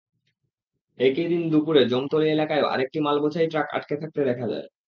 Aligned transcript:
একই 0.99 1.27
দিন 1.27 1.43
দুপুরে 1.51 1.81
জমতলী 1.91 2.27
এলাকায়ও 2.29 2.71
আরেকটি 2.73 2.97
মালবোঝাই 2.99 3.47
ট্রাক 3.51 3.67
আটকে 3.75 3.95
থাকতে 4.01 4.21
দেখা 4.29 4.45
যায়। 4.51 4.67